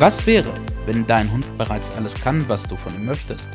Was 0.00 0.24
wäre, 0.28 0.54
wenn 0.86 1.08
dein 1.08 1.32
Hund 1.32 1.44
bereits 1.58 1.90
alles 1.90 2.14
kann, 2.14 2.48
was 2.48 2.62
du 2.68 2.76
von 2.76 2.94
ihm 2.94 3.04
möchtest? 3.04 3.48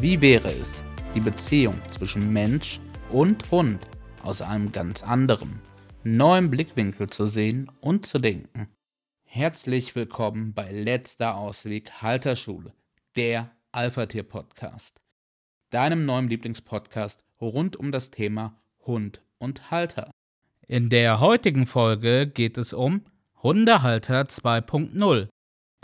Wie 0.00 0.18
wäre 0.22 0.50
es, 0.50 0.82
die 1.14 1.20
Beziehung 1.20 1.78
zwischen 1.88 2.32
Mensch 2.32 2.80
und 3.10 3.50
Hund 3.50 3.86
aus 4.22 4.40
einem 4.40 4.72
ganz 4.72 5.02
anderen, 5.02 5.60
neuen 6.04 6.48
Blickwinkel 6.48 7.10
zu 7.10 7.26
sehen 7.26 7.70
und 7.82 8.06
zu 8.06 8.18
denken? 8.18 8.68
Herzlich 9.24 9.94
willkommen 9.94 10.54
bei 10.54 10.72
Letzter 10.72 11.36
Ausweg 11.36 12.00
Halterschule, 12.00 12.72
der 13.14 13.50
Alpha-Tier-Podcast, 13.72 15.02
deinem 15.68 16.06
neuen 16.06 16.30
Lieblingspodcast 16.30 17.22
rund 17.42 17.76
um 17.76 17.92
das 17.92 18.10
Thema 18.10 18.56
Hund 18.86 19.20
und 19.36 19.70
Halter. 19.70 20.10
In 20.66 20.88
der 20.88 21.20
heutigen 21.20 21.66
Folge 21.66 22.26
geht 22.26 22.56
es 22.56 22.72
um 22.72 23.02
Hundehalter 23.42 24.22
2.0, 24.22 25.28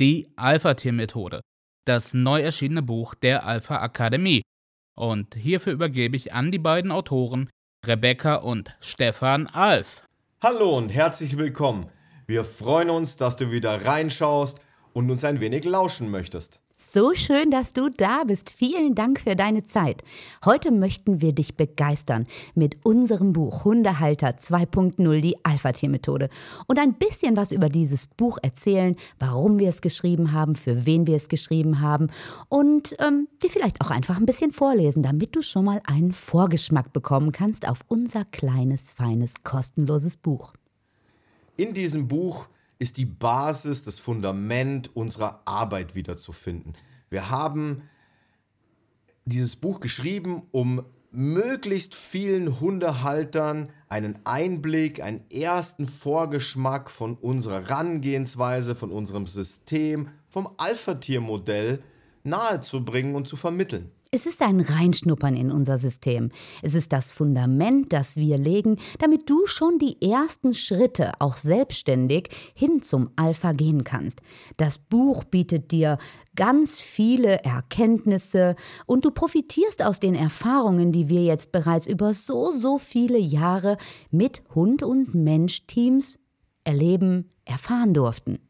die 0.01 0.33
Alpha-Tier-Methode, 0.37 1.42
das 1.84 2.15
neu 2.15 2.41
erschienene 2.41 2.80
Buch 2.80 3.15
der 3.15 3.45
Alpha 3.45 3.77
Akademie. 3.77 4.41
Und 4.98 5.34
hierfür 5.34 5.75
übergebe 5.75 6.16
ich 6.16 6.33
an 6.33 6.51
die 6.51 6.59
beiden 6.59 6.91
Autoren 6.91 7.51
Rebecca 7.87 8.37
und 8.37 8.75
Stefan 8.80 9.48
Alf. 9.48 10.06
Hallo 10.42 10.78
und 10.78 10.88
herzlich 10.88 11.37
willkommen. 11.37 11.91
Wir 12.27 12.45
freuen 12.45 12.88
uns, 12.88 13.19
dass 13.19 13.37
du 13.37 13.51
wieder 13.51 13.84
reinschaust 13.84 14.59
und 14.95 15.11
uns 15.11 15.23
ein 15.23 15.41
wenig 15.41 15.64
lauschen 15.64 16.11
möchtest. 16.11 16.61
So 16.84 17.14
schön, 17.14 17.52
dass 17.52 17.72
du 17.72 17.91
da 17.91 18.24
bist. 18.24 18.54
Vielen 18.59 18.96
Dank 18.96 19.20
für 19.20 19.36
deine 19.36 19.62
Zeit. 19.62 20.02
Heute 20.45 20.72
möchten 20.72 21.22
wir 21.22 21.32
dich 21.32 21.56
begeistern 21.56 22.27
mit 22.56 22.84
unserem 22.84 23.32
Buch 23.32 23.64
Hundehalter 23.64 24.30
2.0, 24.30 25.20
die 25.20 25.36
Alpha-Tier-Methode. 25.45 26.28
Und 26.66 26.80
ein 26.80 26.95
bisschen 26.95 27.36
was 27.36 27.53
über 27.53 27.69
dieses 27.69 28.08
Buch 28.08 28.36
erzählen, 28.42 28.97
warum 29.20 29.60
wir 29.60 29.69
es 29.69 29.80
geschrieben 29.80 30.33
haben, 30.33 30.56
für 30.56 30.84
wen 30.84 31.06
wir 31.06 31.16
es 31.16 31.28
geschrieben 31.28 31.80
haben 31.80 32.08
und 32.48 32.97
ähm, 32.98 33.28
dir 33.42 33.48
vielleicht 33.48 33.80
auch 33.80 33.91
einfach 33.91 34.19
ein 34.19 34.27
bisschen 34.27 34.50
vorlesen, 34.50 35.05
damit 35.05 35.36
du 35.36 35.41
schon 35.41 35.64
mal 35.64 35.80
einen 35.86 36.12
Vorgeschmack 36.12 36.92
bekommen 36.92 37.30
kannst 37.30 37.66
auf 37.66 37.78
unser 37.86 38.25
kleines, 38.25 38.91
feines, 38.91 39.34
kostenloses 39.44 40.16
Buch. 40.16 40.53
In 41.56 41.75
diesem 41.75 42.08
Buch 42.08 42.48
ist 42.83 42.97
die 42.97 43.06
Basis, 43.06 43.84
das 43.84 44.00
Fundament 44.00 44.94
unserer 44.97 45.42
Arbeit 45.44 45.94
wiederzufinden. 45.94 46.77
Wir 47.11 47.30
haben 47.30 47.88
dieses 49.25 49.55
Buch 49.55 49.78
geschrieben, 49.78 50.42
um 50.50 50.84
möglichst 51.12 51.94
vielen 51.94 52.58
Hundehaltern 52.58 53.70
einen 53.88 54.19
Einblick, 54.25 55.00
einen 55.00 55.22
ersten 55.30 55.86
Vorgeschmack 55.86 56.91
von 56.91 57.14
unserer 57.14 57.69
Herangehensweise, 57.69 58.75
von 58.75 58.91
unserem 58.91 59.28
System, 59.28 60.08
vom 60.28 60.48
Alpha-Tier-Modell 60.56 61.84
nahezubringen 62.25 63.14
und 63.14 63.28
zu 63.28 63.36
vermitteln. 63.36 63.92
Es 64.14 64.27
ist 64.27 64.42
ein 64.42 64.60
Reinschnuppern 64.60 65.34
in 65.34 65.50
unser 65.50 65.78
System. 65.78 66.32
Es 66.60 66.74
ist 66.74 66.92
das 66.92 67.12
Fundament, 67.12 67.94
das 67.94 68.16
wir 68.16 68.36
legen, 68.36 68.77
damit 68.98 69.30
du 69.30 69.46
schon 69.46 69.78
die 69.78 70.02
ersten 70.02 70.52
Schritte 70.52 71.12
auch 71.19 71.38
selbstständig 71.38 72.28
hin 72.54 72.82
zum 72.82 73.08
Alpha 73.16 73.52
gehen 73.52 73.84
kannst. 73.84 74.20
Das 74.58 74.77
Buch 74.77 75.24
bietet 75.24 75.72
dir 75.72 75.96
ganz 76.36 76.78
viele 76.78 77.38
Erkenntnisse 77.42 78.54
und 78.84 79.06
du 79.06 79.12
profitierst 79.12 79.82
aus 79.82 79.98
den 79.98 80.14
Erfahrungen, 80.14 80.92
die 80.92 81.08
wir 81.08 81.24
jetzt 81.24 81.50
bereits 81.50 81.86
über 81.86 82.12
so, 82.12 82.52
so 82.52 82.76
viele 82.76 83.19
Jahre 83.19 83.78
mit 84.10 84.42
Hund- 84.54 84.82
und 84.82 85.14
Mensch-Teams 85.14 86.19
erleben, 86.64 87.30
erfahren 87.47 87.94
durften. 87.94 88.41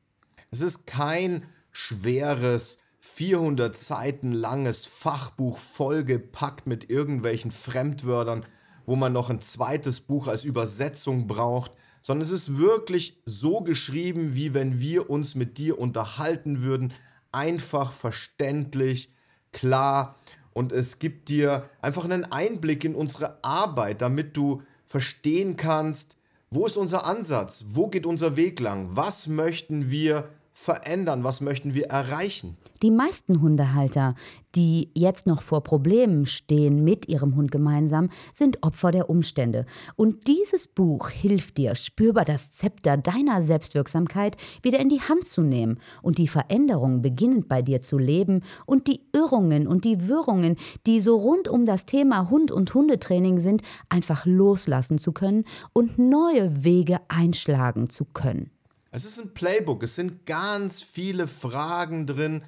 Es 0.51 0.61
ist 0.61 0.89
kein 0.89 1.45
schweres 1.71 2.82
400 3.05 3.77
Seiten 3.77 4.31
langes 4.31 4.87
Fachbuch 4.87 5.59
vollgepackt 5.59 6.69
mit 6.69 6.89
irgendwelchen 6.89 7.51
Fremdwörtern, 7.51 8.47
wo 8.87 8.95
man 8.95 9.13
noch 9.13 9.29
ein 9.29 9.41
zweites 9.41 10.01
Buch 10.01 10.29
als 10.29 10.45
Übersetzung 10.45 11.27
braucht, 11.27 11.73
sondern 12.01 12.25
es 12.25 12.31
ist 12.31 12.57
wirklich 12.57 13.21
so 13.27 13.61
geschrieben, 13.61 14.37
wie 14.37 14.55
wenn 14.55 14.79
wir 14.79 15.11
uns 15.11 15.35
mit 15.35 15.59
dir 15.59 15.81
unterhalten 15.81 16.63
würden, 16.63 16.93
einfach 17.33 17.91
verständlich, 17.91 19.13
klar 19.51 20.17
und 20.53 20.71
es 20.71 21.01
gibt 21.01 21.29
dir 21.29 21.69
einfach 21.81 22.05
einen 22.05 22.31
Einblick 22.31 22.85
in 22.85 22.95
unsere 22.95 23.43
Arbeit, 23.43 24.01
damit 24.01 24.37
du 24.37 24.63
verstehen 24.85 25.57
kannst, 25.57 26.17
wo 26.51 26.67
ist 26.67 26.77
unser 26.77 27.05
Ansatz, 27.05 27.65
wo 27.69 27.89
geht 27.89 28.07
unser 28.07 28.37
Weg 28.37 28.61
lang, 28.61 28.91
was 28.93 29.27
möchten 29.27 29.91
wir 29.91 30.29
verändern? 30.53 31.25
Was 31.25 31.41
möchten 31.41 31.75
wir 31.75 31.87
erreichen? 31.87 32.57
Die 32.83 32.91
meisten 32.91 33.41
Hundehalter, 33.41 34.15
die 34.55 34.91
jetzt 34.95 35.27
noch 35.27 35.41
vor 35.41 35.63
Problemen 35.63 36.27
stehen 36.27 36.85
mit 36.85 37.09
ihrem 37.09 37.37
Hund 37.37 37.51
gemeinsam, 37.51 38.11
sind 38.33 38.63
Opfer 38.63 38.91
der 38.91 39.09
Umstände. 39.09 39.67
Und 39.97 40.29
dieses 40.29 40.67
Buch 40.67 41.09
hilft 41.09 41.57
dir, 41.57 41.75
spürbar 41.75 42.25
das 42.25 42.53
Zepter 42.53 42.97
deiner 42.97 43.43
Selbstwirksamkeit 43.43 44.37
wieder 44.63 44.79
in 44.79 44.89
die 44.89 45.01
Hand 45.01 45.27
zu 45.27 45.43
nehmen 45.43 45.79
und 46.03 46.19
die 46.19 46.29
Veränderungen 46.29 47.03
beginnend 47.03 47.49
bei 47.49 47.63
dir 47.63 47.81
zu 47.81 47.99
leben 47.99 48.43
und 48.67 48.87
die 48.89 49.01
Irrungen 49.13 49.67
und 49.67 49.85
die 49.85 50.09
Wirrungen, 50.09 50.57
die 50.87 51.01
so 51.01 51.17
rund 51.17 51.49
um 51.49 51.65
das 51.65 51.87
Thema 51.87 52.31
Hund 52.31 52.51
und 52.51 52.75
Hundetraining 52.75 53.41
sind, 53.41 53.63
einfach 53.89 54.27
loslassen 54.27 54.99
zu 54.99 55.13
können 55.13 55.45
und 55.73 55.99
neue 55.99 56.65
Wege 56.65 57.01
einschlagen 57.09 57.89
zu 57.89 58.05
können. 58.05 58.51
Es 58.95 59.07
ist 59.07 59.19
ein 59.19 59.33
Playbook, 59.33 59.83
es 59.83 59.95
sind 59.95 60.27
ganz 60.27 60.83
viele 60.83 61.27
Fragen 61.27 62.07
drin, 62.07 62.45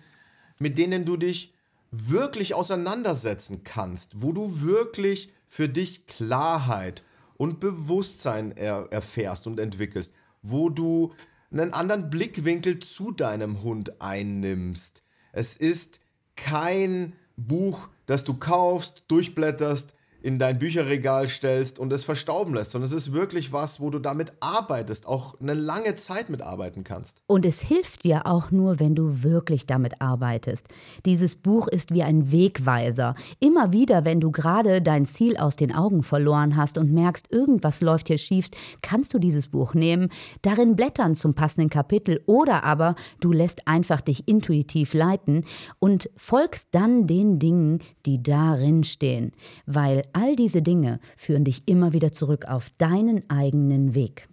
mit 0.59 0.77
denen 0.77 1.07
du 1.07 1.17
dich 1.17 1.55
wirklich 1.91 2.55
auseinandersetzen 2.55 3.65
kannst, 3.65 4.21
wo 4.21 4.33
du 4.33 4.61
wirklich 4.61 5.33
für 5.49 5.71
dich 5.71 6.07
Klarheit 6.07 7.03
und 7.39 7.61
Bewusstsein 7.61 8.53
er 8.53 8.89
erfährst 8.91 9.47
und 9.47 9.59
entwickelst, 9.59 10.13
wo 10.43 10.69
du 10.69 11.15
einen 11.51 11.73
anderen 11.73 12.11
Blickwinkel 12.11 12.79
zu 12.79 13.11
deinem 13.11 13.63
Hund 13.63 14.03
einnimmst. 14.03 15.03
Es 15.33 15.57
ist 15.57 16.01
kein 16.37 17.15
Buch, 17.37 17.89
das 18.05 18.25
du 18.25 18.35
kaufst, 18.35 19.05
durchblätterst, 19.09 19.95
in 20.25 20.39
dein 20.39 20.59
Bücherregal 20.59 21.29
stellst 21.29 21.79
und 21.79 21.93
es 21.93 22.03
verstauben 22.03 22.55
lässt, 22.55 22.71
sondern 22.71 22.89
es 22.89 22.95
ist 22.95 23.13
wirklich 23.13 23.53
was, 23.53 23.79
wo 23.79 23.91
du 23.91 23.99
damit 23.99 24.33
arbeitest, 24.41 25.07
auch 25.07 25.39
eine 25.39 25.53
lange 25.53 25.97
Zeit 25.97 26.31
mitarbeiten 26.31 26.83
kannst. 26.83 27.23
Und 27.27 27.45
es 27.45 27.61
hilft 27.61 28.05
dir 28.05 28.27
auch 28.27 28.51
nur, 28.51 28.81
wenn 28.81 28.95
du 28.95 29.23
wirklich 29.23 29.67
damit 29.67 30.01
arbeitest. 30.01 30.67
Dieses 31.05 31.35
Buch 31.35 31.69
ist 31.69 31.93
wie 31.93 32.03
ein 32.03 32.33
Wegweiser. 32.33 33.15
Immer 33.39 33.75
wieder, 33.75 34.07
wenn 34.07 34.19
du 34.19 34.31
gerade 34.31 34.81
dein 34.81 35.05
Ziel 35.05 35.37
aus 35.37 35.57
den 35.57 35.75
Augen 35.75 36.03
verloren 36.03 36.57
hast 36.57 36.79
und 36.79 36.91
merkst, 36.91 37.31
irgendwas 37.31 37.83
läuft 37.83 38.09
hier 38.09 38.17
schief, 38.17 38.49
kannst 38.81 39.13
du 39.13 39.19
dieses 39.19 39.49
Buch 39.49 39.75
nehmen, 39.75 40.09
darin 40.41 40.75
blättern 40.75 41.17
zum 41.17 41.35
passenden 41.35 41.69
Kapitel 41.69 42.23
oder 42.25 42.65
aber 42.65 42.95
du 43.21 43.31
lässt 43.31 43.69
einfach 43.69 44.01
dich 44.01 44.27
intuitiv 44.27 44.95
leiten 44.95 45.45
und 45.81 46.09
folgst 46.17 46.69
dann 46.71 47.07
den 47.07 47.39
Dingen, 47.39 47.81
die 48.07 48.23
darin 48.23 48.85
stehen, 48.85 49.33
weil 49.67 50.03
all 50.15 50.37
diese 50.37 50.63
Dinge 50.63 51.01
führen 51.17 51.45
dich 51.45 51.63
immer 51.67 51.93
wieder 51.93 52.13
zurück 52.13 52.47
auf 52.47 52.71
deinen 52.79 53.29
eigenen 53.29 53.95
Weg. 53.95 54.29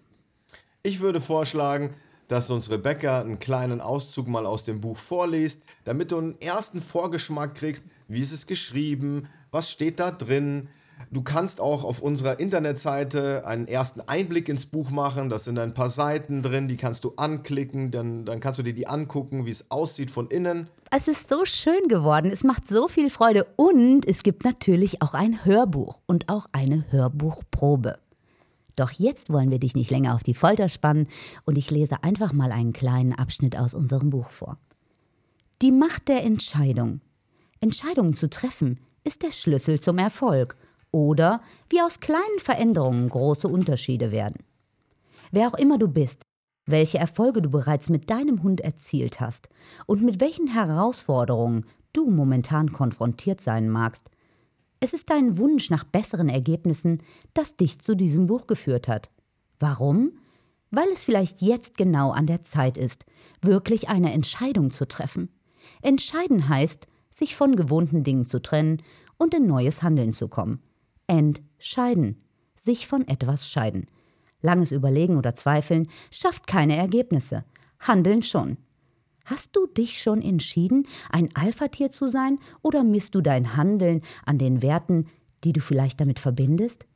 Ich 0.84 1.00
würde 1.00 1.22
vorschlagen, 1.22 1.94
dass 2.28 2.50
uns 2.50 2.72
Rebecca 2.72 3.19
einen 3.19 3.40
kleinen 3.40 3.81
Auszug 3.81 4.28
mal 4.28 4.46
aus 4.46 4.64
dem 4.64 4.80
Buch 4.80 4.97
vorliest, 4.97 5.64
damit 5.84 6.12
du 6.12 6.18
einen 6.18 6.40
ersten 6.40 6.81
Vorgeschmack 6.81 7.56
kriegst, 7.56 7.86
wie 8.08 8.22
ist 8.22 8.31
es 8.31 8.47
geschrieben, 8.47 9.28
was 9.52 9.69
steht 9.69 10.00
da 10.00 10.12
drin, 10.12 10.69
Du 11.09 11.22
kannst 11.22 11.59
auch 11.59 11.84
auf 11.84 12.01
unserer 12.01 12.39
Internetseite 12.39 13.45
einen 13.45 13.67
ersten 13.67 14.01
Einblick 14.01 14.50
ins 14.50 14.65
Buch 14.65 14.92
machen. 14.92 15.30
Das 15.30 15.45
sind 15.45 15.57
ein 15.57 15.74
paar 15.74 15.89
Seiten 15.89 16.42
drin, 16.42 16.68
die 16.68 16.77
kannst 16.77 17.03
du 17.03 17.13
anklicken, 17.18 17.92
dann, 17.92 18.25
dann 18.25 18.39
kannst 18.39 18.59
du 18.59 18.63
dir 18.63 18.74
die 18.74 18.88
angucken, 18.88 19.45
wie 19.45 19.50
es 19.50 19.71
aussieht 19.71 20.12
von 20.12 20.27
innen. 20.27 20.68
Es 20.92 21.07
ist 21.07 21.30
so 21.30 21.45
schön 21.45 21.88
geworden, 21.88 22.31
es 22.31 22.44
macht 22.44 22.68
so 22.68 22.88
viel 22.88 23.09
Freude 23.09 23.48
und 23.56 24.06
es 24.06 24.24
gibt 24.24 24.44
natürlich 24.44 25.01
auch 25.01 25.13
ein 25.13 25.45
Hörbuch 25.45 26.00
und 26.06 26.27
auch 26.27 26.48
eine 26.51 26.86
Hörbuchprobe. 26.92 27.98
Doch 28.75 28.92
jetzt 28.92 29.31
wollen 29.31 29.51
wir 29.51 29.59
dich 29.59 29.75
nicht 29.75 29.92
länger 29.92 30.15
auf 30.15 30.24
die 30.24 30.33
Folter 30.33 30.69
spannen 30.69 31.07
und 31.45 31.57
ich 31.57 31.71
lese 31.71 32.03
einfach 32.03 32.33
mal 32.33 32.51
einen 32.51 32.74
kleinen 32.74 33.13
Abschnitt 33.13 33.57
aus 33.57 33.74
unserem 33.74 34.09
Buch 34.09 34.30
vor. 34.30 34.57
Die 35.62 35.71
Macht 35.71 36.07
der 36.07 36.24
Entscheidung. 36.24 37.01
Entscheidungen 37.59 38.13
zu 38.13 38.30
treffen 38.30 38.80
ist 39.03 39.24
der 39.24 39.31
Schlüssel 39.31 39.80
zum 39.80 39.98
Erfolg 39.98 40.57
oder 40.91 41.41
wie 41.69 41.81
aus 41.81 41.99
kleinen 41.99 42.39
Veränderungen 42.39 43.09
große 43.09 43.47
Unterschiede 43.47 44.11
werden. 44.11 44.43
Wer 45.31 45.47
auch 45.47 45.53
immer 45.53 45.77
du 45.77 45.88
bist, 45.88 46.23
welche 46.65 46.97
Erfolge 46.97 47.41
du 47.41 47.49
bereits 47.49 47.89
mit 47.89 48.09
deinem 48.09 48.43
Hund 48.43 48.61
erzielt 48.61 49.19
hast 49.19 49.49
und 49.88 50.01
mit 50.01 50.19
welchen 50.21 50.47
Herausforderungen 50.47 51.65
du 51.93 52.09
momentan 52.09 52.71
konfrontiert 52.71 53.41
sein 53.41 53.69
magst, 53.69 54.09
es 54.79 54.93
ist 54.93 55.09
dein 55.09 55.38
Wunsch 55.38 55.69
nach 55.69 55.83
besseren 55.83 56.29
Ergebnissen, 56.29 57.03
das 57.33 57.55
dich 57.55 57.79
zu 57.79 57.95
diesem 57.95 58.27
Buch 58.27 58.47
geführt 58.47 58.88
hat. 58.88 59.09
Warum? 59.59 60.13
weil 60.71 60.88
es 60.93 61.03
vielleicht 61.03 61.41
jetzt 61.41 61.77
genau 61.77 62.11
an 62.11 62.25
der 62.25 62.41
Zeit 62.41 62.77
ist, 62.77 63.05
wirklich 63.41 63.89
eine 63.89 64.13
Entscheidung 64.13 64.71
zu 64.71 64.88
treffen. 64.88 65.29
Entscheiden 65.81 66.49
heißt, 66.49 66.88
sich 67.09 67.35
von 67.35 67.55
gewohnten 67.55 68.03
Dingen 68.03 68.25
zu 68.25 68.41
trennen 68.41 68.81
und 69.17 69.33
in 69.33 69.45
neues 69.45 69.83
Handeln 69.83 70.13
zu 70.13 70.29
kommen. 70.29 70.63
Entscheiden. 71.12 72.24
Sich 72.56 72.88
von 72.88 73.06
etwas 73.06 73.50
scheiden. 73.50 73.88
Langes 74.42 74.72
Überlegen 74.72 75.18
oder 75.18 75.36
Zweifeln 75.36 75.90
schafft 76.10 76.48
keine 76.48 76.78
Ergebnisse. 76.78 77.44
Handeln 77.81 78.22
schon. 78.22 78.56
Hast 79.25 79.54
du 79.58 79.68
dich 79.68 80.02
schon 80.02 80.22
entschieden, 80.22 80.88
ein 81.10 81.28
Alpha-Tier 81.36 81.92
zu 81.92 82.08
sein 82.08 82.40
oder 82.62 82.86
misst 82.86 83.13
du 83.13 83.19
dein 83.19 83.58
Handeln 83.58 84.04
an 84.25 84.38
den 84.38 84.62
Werten, 84.62 85.08
die 85.44 85.52
du 85.52 85.60
vielleicht 85.60 86.00
damit 86.00 86.18
verbindest? 86.18 86.88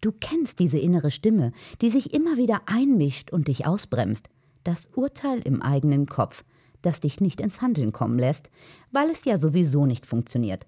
Du 0.00 0.12
kennst 0.12 0.60
diese 0.60 0.78
innere 0.78 1.10
Stimme, 1.10 1.50
die 1.80 1.90
sich 1.90 2.14
immer 2.14 2.36
wieder 2.36 2.62
einmischt 2.66 3.32
und 3.32 3.48
dich 3.48 3.66
ausbremst. 3.66 4.28
Das 4.62 4.88
Urteil 4.94 5.40
im 5.40 5.60
eigenen 5.60 6.06
Kopf, 6.06 6.44
das 6.82 7.00
dich 7.00 7.20
nicht 7.20 7.40
ins 7.40 7.60
Handeln 7.62 7.90
kommen 7.90 8.18
lässt, 8.18 8.48
weil 8.92 9.10
es 9.10 9.24
ja 9.24 9.38
sowieso 9.38 9.86
nicht 9.86 10.06
funktioniert. 10.06 10.66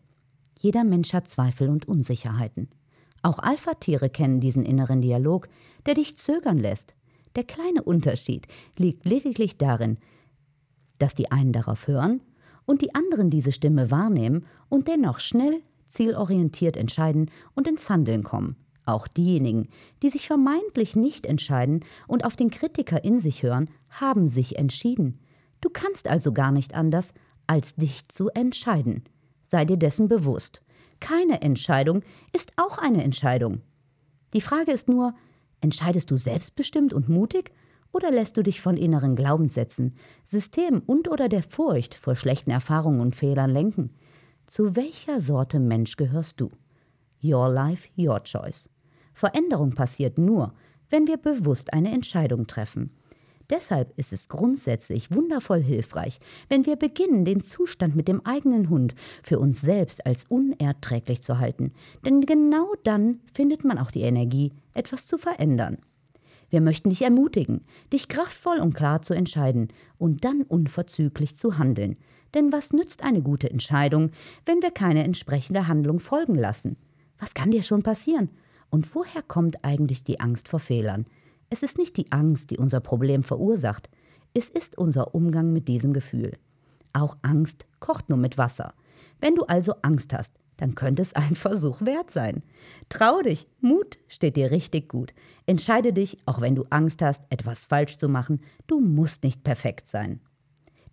Jeder 0.59 0.83
Mensch 0.83 1.12
hat 1.15 1.29
Zweifel 1.29 1.69
und 1.69 1.87
Unsicherheiten. 1.87 2.69
Auch 3.23 3.38
Alpha-Tiere 3.38 4.11
kennen 4.11 4.41
diesen 4.41 4.65
inneren 4.65 5.00
Dialog, 5.00 5.49
der 5.87 5.94
dich 5.94 6.17
zögern 6.17 6.59
lässt. 6.59 6.94
Der 7.37 7.44
kleine 7.44 7.82
Unterschied 7.82 8.47
liegt 8.76 9.05
lediglich 9.05 9.59
darin, 9.59 9.99
dass 10.99 11.15
die 11.15 11.31
einen 11.31 11.53
darauf 11.53 11.87
hören 11.87 12.20
und 12.65 12.82
die 12.82 12.94
anderen 12.94 13.31
diese 13.31 13.53
Stimme 13.53 13.91
wahrnehmen 13.91 14.47
und 14.69 14.88
dennoch 14.88 15.20
schnell, 15.20 15.62
zielorientiert 15.87 16.76
entscheiden 16.76 17.31
und 17.55 17.67
ins 17.67 17.88
Handeln 17.88 18.23
kommen. 18.23 18.56
Auch 18.85 19.09
diejenigen, 19.09 19.69
die 20.03 20.11
sich 20.11 20.26
vermeintlich 20.26 20.97
nicht 20.97 21.26
entscheiden 21.26 21.85
und 22.06 22.25
auf 22.25 22.37
den 22.37 22.50
Kritiker 22.50 23.05
in 23.05 23.21
sich 23.21 23.43
hören, 23.43 23.69
haben 23.91 24.29
sich 24.29 24.59
entschieden. 24.59 25.19
Du 25.61 25.69
kannst 25.71 26.09
also 26.09 26.32
gar 26.32 26.53
nicht 26.53 26.75
anders, 26.75 27.12
als 27.47 27.75
dich 27.75 28.09
zu 28.09 28.29
entscheiden. 28.31 29.05
Sei 29.49 29.64
dir 29.64 29.76
dessen 29.76 30.09
bewusst. 30.09 30.62
Keine 31.00 31.43
Entscheidung 31.43 32.03
ist 32.33 32.53
auch 32.56 32.79
eine 32.79 33.05
Entscheidung. 33.05 33.62
Die 34.33 34.41
Frage 34.41 34.73
ist 34.73 34.89
nur, 34.89 35.15
entscheidest 35.61 36.11
du 36.11 36.17
selbstbestimmt 36.17 36.93
und 36.93 37.09
mutig 37.09 37.53
oder 37.93 38.11
lässt 38.11 38.37
du 38.37 38.43
dich 38.43 38.61
von 38.61 38.77
inneren 38.77 39.17
Glaubenssätzen, 39.17 39.95
System 40.23 40.83
und 40.85 41.09
oder 41.09 41.29
der 41.29 41.43
Furcht 41.43 41.95
vor 41.95 42.15
schlechten 42.15 42.50
Erfahrungen 42.50 43.00
und 43.00 43.15
Fehlern 43.15 43.50
lenken? 43.50 43.91
Zu 44.47 44.77
welcher 44.77 45.21
Sorte 45.21 45.61
Mensch 45.61 45.97
gehörst 45.97 46.41
du? 46.41 46.50
Your 47.23 47.49
life, 47.49 47.89
your 47.97 48.23
choice. 48.23 48.69
Veränderung 49.12 49.71
passiert 49.71 50.19
nur, 50.19 50.55
wenn 50.91 51.06
wir 51.06 51.17
bewusst 51.17 51.73
eine 51.73 51.93
Entscheidung 51.93 52.47
treffen. 52.47 52.91
Deshalb 53.50 53.97
ist 53.97 54.12
es 54.12 54.29
grundsätzlich 54.29 55.11
wundervoll 55.11 55.62
hilfreich, 55.62 56.19
wenn 56.50 56.67
wir 56.67 56.77
beginnen, 56.77 57.25
den 57.25 57.41
Zustand 57.41 57.97
mit 57.97 58.06
dem 58.06 58.25
eigenen 58.27 58.69
Hund 58.69 58.95
für 59.23 59.39
uns 59.39 59.62
selbst 59.62 60.05
als 60.05 60.25
unerträglich 60.27 61.23
zu 61.23 61.39
halten. 61.39 61.73
Denn 62.05 62.21
genau 62.21 62.75
dann 62.85 63.21
findet 63.33 63.65
man 63.65 63.79
auch 63.79 63.91
die 63.91 64.03
Energie, 64.03 64.53
etwas 64.75 65.06
zu 65.06 65.17
verändern. 65.17 65.79
Wir 66.50 66.61
möchten 66.61 66.91
dich 66.91 67.03
ermutigen, 67.03 67.62
dich 67.93 68.09
kraftvoll 68.09 68.59
und 68.59 68.75
klar 68.75 69.03
zu 69.03 69.15
entscheiden 69.15 69.69
und 69.99 70.25
dann 70.25 70.43
unverzüglich 70.43 71.37
zu 71.37 71.59
handeln. 71.59 71.97
Denn 72.35 72.53
was 72.53 72.73
nützt 72.73 73.03
eine 73.03 73.23
gute 73.23 73.50
Entscheidung, 73.50 74.11
wenn 74.45 74.62
wir 74.62 74.71
keine 74.71 75.05
entsprechende 75.05 75.67
Handlung 75.67 76.00
folgen 76.00 76.35
lassen? 76.35 76.77
Was 77.19 77.35
kann 77.35 77.50
dir 77.50 77.62
schon 77.62 77.83
passieren? 77.83 78.29
Und 78.71 78.95
woher 78.95 79.23
kommt 79.23 79.65
eigentlich 79.65 80.05
die 80.05 80.21
Angst 80.21 80.49
vor 80.49 80.61
Fehlern? 80.61 81.06
Es 81.50 81.62
ist 81.62 81.79
nicht 81.79 81.97
die 81.97 82.12
Angst, 82.12 82.50
die 82.50 82.59
unser 82.59 82.81
Problem 82.81 83.23
verursacht. 83.23 83.89
Es 84.35 84.50
ist 84.50 84.77
unser 84.77 85.15
Umgang 85.15 85.53
mit 85.53 85.67
diesem 85.69 85.93
Gefühl. 85.93 86.33
Auch 86.93 87.17
Angst 87.23 87.67
kocht 87.81 88.09
nur 88.09 88.19
mit 88.19 88.37
Wasser. 88.37 88.75
Wenn 89.21 89.35
du 89.35 89.45
also 89.45 89.75
Angst 89.83 90.12
hast, 90.12 90.35
dann 90.59 90.75
könnte 90.75 91.00
es 91.00 91.15
ein 91.15 91.35
Versuch 91.35 91.81
wert 91.81 92.11
sein. 92.11 92.43
Trau 92.91 93.23
dich, 93.23 93.47
Mut 93.61 93.99
steht 94.09 94.37
dir 94.37 94.50
richtig 94.50 94.89
gut. 94.89 95.15
Entscheide 95.47 95.93
dich, 95.93 96.19
auch 96.27 96.41
wenn 96.41 96.55
du 96.55 96.65
Angst 96.69 97.00
hast, 97.00 97.25
etwas 97.31 97.65
falsch 97.65 97.97
zu 97.97 98.09
machen, 98.09 98.41
du 98.67 98.81
musst 98.81 99.25
nicht 99.25 99.43
perfekt 99.43 99.87
sein. 99.87 100.21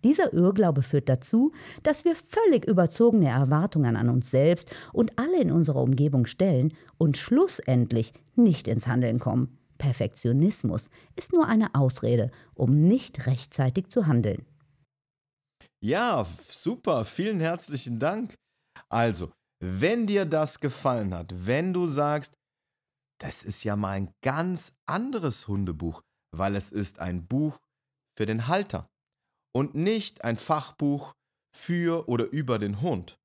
Dieser 0.04 0.32
Irrglaube 0.32 0.82
führt 0.82 1.08
dazu, 1.08 1.52
dass 1.82 2.04
wir 2.04 2.14
völlig 2.14 2.64
überzogene 2.66 3.28
Erwartungen 3.28 3.96
an 3.96 4.08
uns 4.08 4.30
selbst 4.30 4.70
und 4.92 5.18
alle 5.18 5.40
in 5.40 5.50
unserer 5.50 5.82
Umgebung 5.82 6.26
stellen 6.26 6.74
und 6.96 7.16
schlussendlich 7.16 8.12
nicht 8.36 8.68
ins 8.68 8.86
Handeln 8.86 9.18
kommen. 9.18 9.58
Perfektionismus 9.78 10.88
ist 11.16 11.32
nur 11.32 11.46
eine 11.46 11.74
Ausrede, 11.74 12.30
um 12.54 12.86
nicht 12.86 13.26
rechtzeitig 13.26 13.88
zu 13.88 14.06
handeln. 14.06 14.46
Ja, 15.82 16.24
super, 16.48 17.04
vielen 17.04 17.40
herzlichen 17.40 17.98
Dank. 17.98 18.34
Also, 18.88 19.32
wenn 19.60 20.06
dir 20.06 20.24
das 20.24 20.60
gefallen 20.60 21.14
hat, 21.14 21.46
wenn 21.46 21.72
du 21.72 21.86
sagst, 21.86 22.36
das 23.20 23.44
ist 23.44 23.64
ja 23.64 23.76
mal 23.76 23.90
ein 23.90 24.12
ganz 24.22 24.76
anderes 24.86 25.48
Hundebuch, 25.48 26.02
weil 26.34 26.56
es 26.56 26.72
ist 26.72 26.98
ein 26.98 27.26
Buch 27.26 27.58
für 28.16 28.26
den 28.26 28.46
Halter 28.46 28.88
und 29.54 29.74
nicht 29.74 30.24
ein 30.24 30.36
Fachbuch 30.36 31.14
für 31.54 32.08
oder 32.08 32.26
über 32.26 32.58
den 32.58 32.82
Hund, 32.82 33.18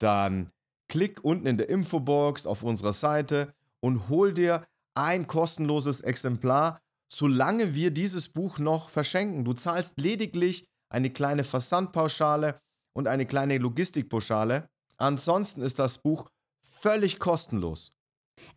dann 0.00 0.50
klick 0.88 1.24
unten 1.24 1.46
in 1.46 1.58
der 1.58 1.68
Infobox 1.68 2.46
auf 2.46 2.62
unserer 2.62 2.92
Seite 2.92 3.54
und 3.80 4.08
hol 4.08 4.32
dir 4.32 4.66
ein 4.96 5.26
kostenloses 5.26 6.00
Exemplar, 6.00 6.78
solange 7.12 7.74
wir 7.74 7.90
dieses 7.90 8.28
Buch 8.28 8.58
noch 8.58 8.88
verschenken. 8.88 9.44
Du 9.44 9.52
zahlst 9.52 10.00
lediglich 10.00 10.64
eine 10.88 11.10
kleine 11.10 11.44
Versandpauschale 11.44 12.58
und 12.94 13.06
eine 13.06 13.26
kleine 13.26 13.58
Logistikpauschale 13.58 14.68
Ansonsten 14.98 15.62
ist 15.62 15.78
das 15.78 15.98
Buch 15.98 16.28
völlig 16.62 17.18
kostenlos. 17.18 17.92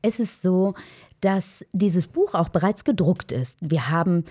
Es 0.01 0.19
ist 0.19 0.41
so, 0.41 0.73
dass 1.21 1.65
dieses 1.73 2.07
Buch 2.07 2.33
auch 2.33 2.49
bereits 2.49 2.83
gedruckt 2.83 3.31
ist. 3.31 3.57
Wir 3.61 3.89
haben 3.89 4.23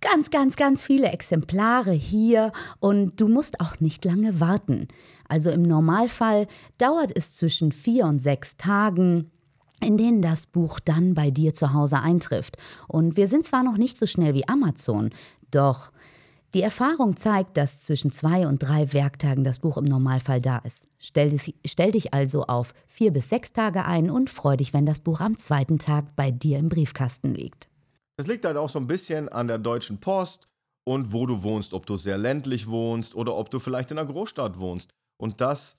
ganz, 0.00 0.30
ganz, 0.30 0.56
ganz 0.56 0.84
viele 0.84 1.08
Exemplare 1.08 1.92
hier 1.92 2.52
und 2.78 3.20
du 3.20 3.28
musst 3.28 3.60
auch 3.60 3.80
nicht 3.80 4.04
lange 4.04 4.38
warten. 4.40 4.88
Also 5.28 5.50
im 5.50 5.62
Normalfall 5.62 6.46
dauert 6.76 7.10
es 7.14 7.34
zwischen 7.34 7.72
vier 7.72 8.04
und 8.04 8.18
sechs 8.18 8.56
Tagen 8.58 9.30
in 9.80 9.96
denen 9.96 10.22
das 10.22 10.46
Buch 10.46 10.80
dann 10.80 11.14
bei 11.14 11.30
dir 11.30 11.54
zu 11.54 11.72
Hause 11.72 12.00
eintrifft. 12.00 12.56
Und 12.88 13.16
wir 13.16 13.28
sind 13.28 13.44
zwar 13.44 13.62
noch 13.62 13.76
nicht 13.76 13.98
so 13.98 14.06
schnell 14.06 14.34
wie 14.34 14.48
Amazon, 14.48 15.10
doch 15.50 15.92
die 16.54 16.62
Erfahrung 16.62 17.16
zeigt, 17.16 17.56
dass 17.56 17.82
zwischen 17.82 18.10
zwei 18.10 18.46
und 18.46 18.60
drei 18.60 18.92
Werktagen 18.92 19.44
das 19.44 19.58
Buch 19.58 19.76
im 19.76 19.84
Normalfall 19.84 20.40
da 20.40 20.58
ist. 20.58 20.88
Stell 20.98 21.30
dich, 21.30 21.54
stell 21.66 21.92
dich 21.92 22.14
also 22.14 22.44
auf 22.44 22.72
vier 22.86 23.12
bis 23.12 23.28
sechs 23.28 23.52
Tage 23.52 23.84
ein 23.84 24.10
und 24.10 24.30
freu 24.30 24.56
dich, 24.56 24.72
wenn 24.72 24.86
das 24.86 25.00
Buch 25.00 25.20
am 25.20 25.36
zweiten 25.36 25.78
Tag 25.78 26.16
bei 26.16 26.30
dir 26.30 26.58
im 26.58 26.68
Briefkasten 26.68 27.34
liegt. 27.34 27.68
Das 28.16 28.26
liegt 28.26 28.46
halt 28.46 28.56
auch 28.56 28.70
so 28.70 28.78
ein 28.78 28.86
bisschen 28.86 29.28
an 29.28 29.48
der 29.48 29.58
Deutschen 29.58 29.98
Post 29.98 30.48
und 30.84 31.12
wo 31.12 31.26
du 31.26 31.42
wohnst, 31.42 31.74
ob 31.74 31.84
du 31.84 31.96
sehr 31.96 32.16
ländlich 32.16 32.68
wohnst 32.68 33.14
oder 33.14 33.36
ob 33.36 33.50
du 33.50 33.58
vielleicht 33.58 33.90
in 33.90 33.98
einer 33.98 34.10
Großstadt 34.10 34.58
wohnst. 34.58 34.90
Und 35.20 35.40
das 35.40 35.78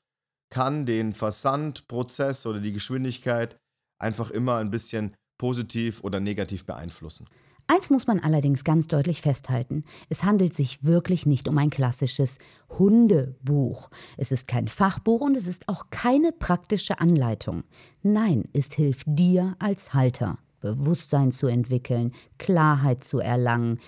kann 0.51 0.85
den 0.85 1.13
Versandprozess 1.13 2.45
oder 2.45 2.59
die 2.59 2.71
Geschwindigkeit 2.71 3.57
einfach 3.99 4.31
immer 4.31 4.57
ein 4.57 4.71
bisschen 4.71 5.15
positiv 5.37 6.03
oder 6.03 6.19
negativ 6.19 6.65
beeinflussen. 6.65 7.27
Eins 7.69 7.89
muss 7.89 8.07
man 8.07 8.21
allerdings 8.21 8.63
ganz 8.63 8.87
deutlich 8.87 9.21
festhalten. 9.21 9.83
Es 10.07 10.23
handelt 10.23 10.53
sich 10.53 10.85
wirklich 10.85 11.25
nicht 11.25 11.49
um 11.49 11.57
ein 11.57 11.69
klassisches 11.69 12.37
Hundebuch. 12.69 13.89
Es 14.15 14.31
ist 14.31 14.47
kein 14.47 14.69
Fachbuch 14.69 15.19
und 15.19 15.35
es 15.35 15.47
ist 15.47 15.67
auch 15.67 15.89
keine 15.89 16.31
praktische 16.31 17.01
Anleitung. 17.01 17.65
Nein, 18.03 18.45
es 18.53 18.73
hilft 18.73 19.05
dir 19.07 19.57
als 19.59 19.93
Halter, 19.93 20.37
Bewusstsein 20.61 21.33
zu 21.33 21.47
entwickeln, 21.47 22.13
Klarheit 22.37 23.03
zu 23.03 23.19
erlangen. 23.19 23.81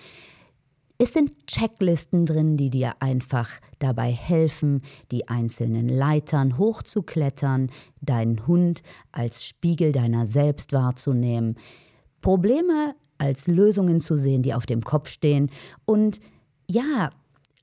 Es 1.02 1.14
sind 1.14 1.46
Checklisten 1.46 2.26
drin, 2.26 2.58
die 2.58 2.68
dir 2.68 2.92
einfach 3.00 3.48
dabei 3.78 4.12
helfen, 4.12 4.82
die 5.10 5.28
einzelnen 5.28 5.88
Leitern 5.88 6.58
hochzuklettern, 6.58 7.70
deinen 8.02 8.46
Hund 8.46 8.82
als 9.10 9.42
Spiegel 9.42 9.92
deiner 9.92 10.26
selbst 10.26 10.74
wahrzunehmen. 10.74 11.56
Probleme 12.20 12.94
als 13.16 13.46
Lösungen 13.46 14.00
zu 14.00 14.18
sehen, 14.18 14.42
die 14.42 14.52
auf 14.52 14.66
dem 14.66 14.82
Kopf 14.82 15.08
stehen 15.08 15.50
und 15.86 16.20
ja, 16.68 17.08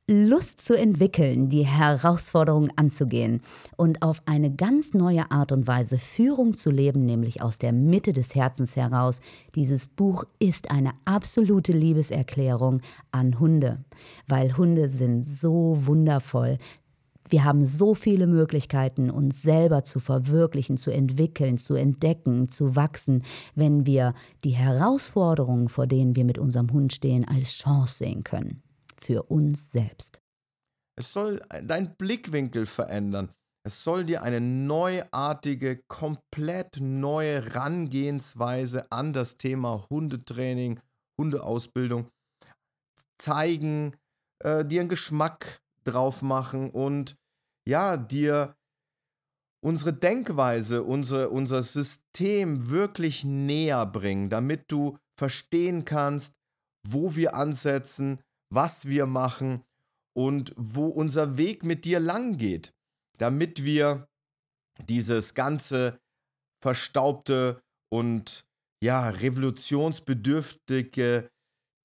Lust 0.09 0.61
zu 0.61 0.73
entwickeln, 0.73 1.49
die 1.49 1.65
Herausforderungen 1.65 2.71
anzugehen 2.77 3.41
und 3.75 4.01
auf 4.01 4.21
eine 4.25 4.55
ganz 4.55 4.93
neue 4.93 5.29
Art 5.31 5.51
und 5.51 5.67
Weise 5.67 5.97
Führung 5.97 6.55
zu 6.55 6.71
leben, 6.71 7.05
nämlich 7.05 7.41
aus 7.41 7.57
der 7.57 7.73
Mitte 7.73 8.13
des 8.13 8.33
Herzens 8.33 8.77
heraus. 8.77 9.19
Dieses 9.53 9.87
Buch 9.87 10.23
ist 10.39 10.71
eine 10.71 10.91
absolute 11.03 11.73
Liebeserklärung 11.73 12.79
an 13.11 13.37
Hunde, 13.37 13.83
weil 14.29 14.55
Hunde 14.55 14.87
sind 14.87 15.25
so 15.25 15.77
wundervoll. 15.85 16.57
Wir 17.27 17.43
haben 17.43 17.65
so 17.65 17.93
viele 17.93 18.27
Möglichkeiten, 18.27 19.09
uns 19.09 19.41
selber 19.41 19.83
zu 19.83 19.99
verwirklichen, 19.99 20.77
zu 20.77 20.89
entwickeln, 20.89 21.57
zu 21.57 21.75
entdecken, 21.75 22.47
zu 22.47 22.77
wachsen, 22.77 23.23
wenn 23.55 23.85
wir 23.85 24.13
die 24.45 24.51
Herausforderungen, 24.51 25.67
vor 25.67 25.85
denen 25.85 26.15
wir 26.15 26.23
mit 26.23 26.37
unserem 26.37 26.71
Hund 26.71 26.93
stehen, 26.93 27.27
als 27.27 27.51
Chance 27.51 27.97
sehen 27.97 28.23
können. 28.23 28.63
Für 29.07 29.23
uns 29.23 29.71
selbst. 29.71 30.21
Es 30.99 31.13
soll 31.13 31.39
deinen 31.63 31.95
Blickwinkel 31.95 32.65
verändern. 32.65 33.31
Es 33.65 33.81
soll 33.85 34.03
dir 34.03 34.21
eine 34.21 34.41
neuartige, 34.41 35.81
komplett 35.87 36.81
neue 36.81 37.41
Herangehensweise 37.41 38.91
an 38.91 39.13
das 39.13 39.37
Thema 39.37 39.87
Hundetraining, 39.89 40.81
Hundeausbildung 41.17 42.11
zeigen, 43.17 43.95
äh, 44.43 44.65
dir 44.65 44.81
einen 44.81 44.89
Geschmack 44.89 45.61
drauf 45.85 46.21
machen 46.21 46.69
und 46.69 47.15
ja, 47.65 47.95
dir 47.95 48.57
unsere 49.63 49.93
Denkweise, 49.93 50.83
unsere, 50.83 51.29
unser 51.29 51.63
System 51.63 52.69
wirklich 52.69 53.23
näher 53.23 53.85
bringen, 53.85 54.29
damit 54.29 54.69
du 54.69 54.97
verstehen 55.17 55.85
kannst, 55.85 56.35
wo 56.85 57.15
wir 57.15 57.35
ansetzen, 57.35 58.19
was 58.49 58.87
wir 58.87 59.05
machen 59.05 59.63
und 60.13 60.53
wo 60.57 60.87
unser 60.87 61.37
Weg 61.37 61.63
mit 61.63 61.85
dir 61.85 61.99
lang 61.99 62.37
geht 62.37 62.73
damit 63.17 63.65
wir 63.65 64.07
dieses 64.87 65.33
ganze 65.33 65.99
verstaubte 66.61 67.59
und 67.89 68.45
ja, 68.81 69.09
revolutionsbedürftige 69.09 71.29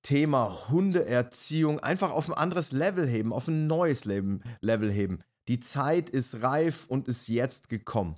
Thema 0.03 0.69
Hundeerziehung 0.69 1.81
einfach 1.81 2.13
auf 2.13 2.29
ein 2.29 2.35
anderes 2.35 2.73
Level 2.73 3.07
heben, 3.07 3.33
auf 3.33 3.49
ein 3.49 3.67
neues 3.67 4.05
Level 4.05 4.91
heben. 4.91 5.21
Die 5.49 5.59
Zeit 5.61 6.11
ist 6.11 6.43
reif 6.43 6.85
und 6.87 7.09
ist 7.09 7.29
jetzt 7.29 7.71
gekommen. 7.71 8.17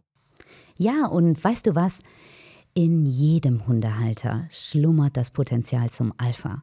Ja, 0.76 1.06
und 1.06 1.42
weißt 1.42 1.66
du 1.66 1.74
was? 1.74 2.02
In 2.74 3.04
jedem 3.04 3.66
Hundehalter 3.66 4.46
schlummert 4.50 5.16
das 5.16 5.30
Potenzial 5.30 5.88
zum 5.90 6.12
Alpha. 6.16 6.62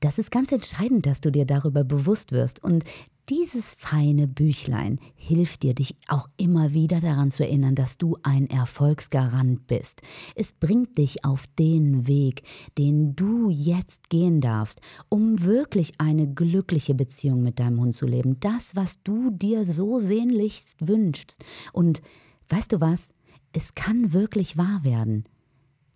Das 0.00 0.18
ist 0.18 0.30
ganz 0.30 0.52
entscheidend, 0.52 1.06
dass 1.06 1.20
du 1.20 1.32
dir 1.32 1.44
darüber 1.44 1.82
bewusst 1.82 2.30
wirst. 2.30 2.62
Und 2.62 2.84
dieses 3.28 3.74
feine 3.74 4.26
Büchlein 4.26 4.98
hilft 5.14 5.62
dir, 5.62 5.74
dich 5.74 5.96
auch 6.08 6.28
immer 6.38 6.72
wieder 6.72 7.00
daran 7.00 7.30
zu 7.30 7.44
erinnern, 7.44 7.74
dass 7.74 7.98
du 7.98 8.16
ein 8.22 8.48
Erfolgsgarant 8.48 9.66
bist. 9.66 10.00
Es 10.34 10.52
bringt 10.52 10.96
dich 10.96 11.24
auf 11.24 11.44
den 11.58 12.06
Weg, 12.06 12.42
den 12.78 13.16
du 13.16 13.50
jetzt 13.50 14.08
gehen 14.08 14.40
darfst, 14.40 14.80
um 15.08 15.42
wirklich 15.44 15.92
eine 15.98 16.26
glückliche 16.32 16.94
Beziehung 16.94 17.42
mit 17.42 17.58
deinem 17.58 17.80
Hund 17.80 17.94
zu 17.94 18.06
leben. 18.06 18.38
Das, 18.40 18.76
was 18.76 19.02
du 19.02 19.30
dir 19.30 19.66
so 19.66 19.98
sehnlichst 19.98 20.76
wünschst. 20.80 21.44
Und 21.72 22.00
weißt 22.48 22.72
du 22.72 22.80
was? 22.80 23.10
Es 23.52 23.74
kann 23.74 24.12
wirklich 24.12 24.56
wahr 24.56 24.84
werden 24.84 25.24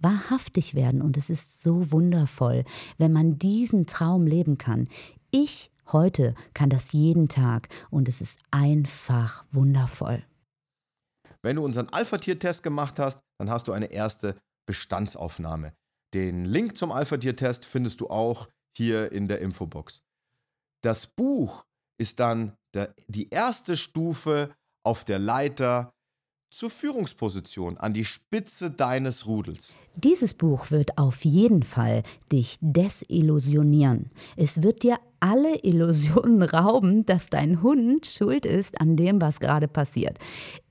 wahrhaftig 0.03 0.75
werden 0.75 1.03
und 1.03 1.17
es 1.17 1.31
ist 1.31 1.63
so 1.63 1.93
wundervoll, 1.93 2.65
wenn 2.99 3.13
man 3.13 3.39
diesen 3.39 3.87
Traum 3.87 4.27
leben 4.27 4.59
kann. 4.59 4.89
Ich 5.31 5.73
Heute 5.93 6.35
kann 6.55 6.71
das 6.71 6.93
jeden 6.93 7.29
Tag 7.29 7.69
und 7.91 8.09
es 8.09 8.23
ist 8.23 8.39
einfach 8.51 9.45
wundervoll. 9.51 10.25
Wenn 11.43 11.57
du 11.57 11.65
unseren 11.65 11.89
Alpha-Tier-Test 11.89 12.63
gemacht 12.63 12.99
hast, 12.99 13.21
dann 13.39 13.51
hast 13.51 13.69
du 13.69 13.73
eine 13.73 13.93
erste 13.93 14.37
Bestandsaufnahme. 14.67 15.75
Den 16.15 16.45
Link 16.45 16.79
zum 16.79 16.93
Alpha-Tier-Test 16.93 17.67
findest 17.67 18.01
du 18.01 18.09
auch 18.09 18.49
hier 18.77 19.13
in 19.13 19.29
der 19.29 19.41
Infobox. 19.41 20.03
Das 20.83 21.07
Buch 21.07 21.67
ist 21.99 22.21
dann 22.21 22.57
der, 22.75 22.95
die 23.09 23.29
erste 23.29 23.77
Stufe 23.77 24.55
auf 24.85 25.05
der 25.05 25.19
Leiter 25.19 25.93
zur 26.53 26.69
Führungsposition, 26.69 27.79
an 27.79 27.95
die 27.95 28.05
Spitze 28.05 28.71
deines 28.71 29.27
Rudels. 29.27 29.75
Dieses 29.97 30.35
Buch 30.35 30.71
wird 30.71 30.99
auf 30.99 31.25
jeden 31.25 31.63
Fall 31.63 32.03
dich 32.31 32.59
desillusionieren. 32.61 34.11
Es 34.37 34.63
wird 34.63 34.83
dir 34.83 34.99
alle 35.19 35.57
Illusionen 35.63 36.43
rauben, 36.43 37.07
dass 37.07 37.31
dein 37.31 37.63
Hund 37.63 38.05
schuld 38.05 38.45
ist 38.45 38.79
an 38.83 38.97
dem, 38.97 39.23
was 39.23 39.41
gerade 39.41 39.67
passiert. 39.67 40.19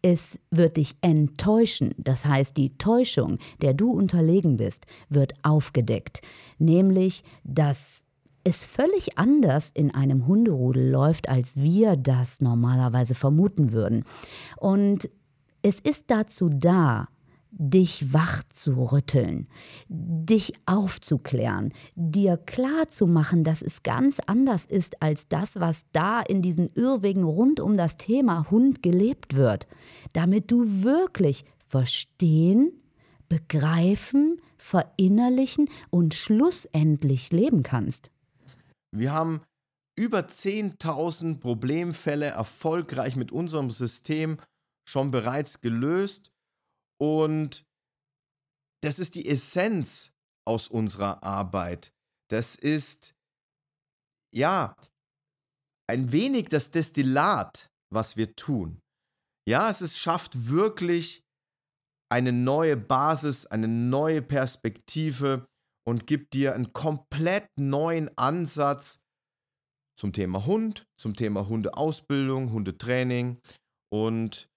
Es 0.03 0.37
wird 0.51 0.77
dich 0.77 0.93
enttäuschen, 1.01 1.95
das 1.97 2.25
heißt 2.25 2.55
die 2.57 2.77
Täuschung, 2.77 3.39
der 3.61 3.73
du 3.73 3.91
unterlegen 3.91 4.57
bist, 4.57 4.85
wird 5.09 5.33
aufgedeckt, 5.41 6.21
nämlich 6.59 7.23
dass 7.43 8.03
es 8.43 8.65
völlig 8.65 9.17
anders 9.17 9.71
in 9.71 9.93
einem 9.93 10.27
Hunderudel 10.27 10.89
läuft, 10.89 11.29
als 11.29 11.57
wir 11.57 11.95
das 11.95 12.41
normalerweise 12.41 13.13
vermuten 13.13 13.71
würden. 13.71 14.03
Und 14.57 15.09
es 15.61 15.79
ist 15.79 16.05
dazu 16.11 16.49
da, 16.49 17.07
dich 17.51 18.13
wach 18.13 18.43
zu 18.53 18.91
rütteln, 18.91 19.47
dich 19.89 20.53
aufzuklären, 20.65 21.73
dir 21.95 22.37
klar 22.37 22.87
zu 22.87 23.07
machen, 23.07 23.43
dass 23.43 23.61
es 23.61 23.83
ganz 23.83 24.19
anders 24.25 24.65
ist 24.65 25.01
als 25.01 25.27
das, 25.27 25.59
was 25.59 25.85
da 25.91 26.21
in 26.21 26.41
diesen 26.41 26.69
Irrwegen 26.69 27.23
rund 27.23 27.59
um 27.59 27.75
das 27.75 27.97
Thema 27.97 28.49
Hund 28.49 28.81
gelebt 28.81 29.35
wird, 29.35 29.67
damit 30.13 30.49
du 30.49 30.83
wirklich 30.83 31.43
verstehen, 31.67 32.71
begreifen, 33.27 34.41
verinnerlichen 34.57 35.69
und 35.89 36.13
schlussendlich 36.13 37.31
leben 37.31 37.63
kannst. 37.63 38.11
Wir 38.91 39.11
haben 39.13 39.41
über 39.97 40.19
10.000 40.19 41.39
Problemfälle 41.39 42.27
erfolgreich 42.27 43.15
mit 43.15 43.31
unserem 43.31 43.69
System 43.69 44.37
schon 44.87 45.11
bereits 45.11 45.61
gelöst 45.61 46.31
und 46.99 47.65
das 48.83 48.99
ist 48.99 49.15
die 49.15 49.27
Essenz 49.27 50.13
aus 50.45 50.67
unserer 50.67 51.23
Arbeit. 51.23 51.93
Das 52.29 52.55
ist, 52.55 53.15
ja, 54.33 54.75
ein 55.87 56.11
wenig 56.11 56.49
das 56.49 56.71
Destillat, 56.71 57.69
was 57.91 58.17
wir 58.17 58.35
tun. 58.35 58.81
Ja, 59.47 59.69
es 59.69 59.81
ist, 59.81 59.97
schafft 59.97 60.47
wirklich 60.49 61.23
eine 62.11 62.31
neue 62.31 62.77
Basis, 62.77 63.45
eine 63.45 63.67
neue 63.67 64.21
Perspektive 64.21 65.47
und 65.87 66.07
gibt 66.07 66.33
dir 66.33 66.55
einen 66.55 66.73
komplett 66.73 67.47
neuen 67.57 68.15
Ansatz 68.17 68.99
zum 69.97 70.13
Thema 70.13 70.45
Hund, 70.45 70.85
zum 70.99 71.15
Thema 71.15 71.47
Hundeausbildung, 71.47 72.51
Hundetraining 72.51 73.39
und 73.91 74.50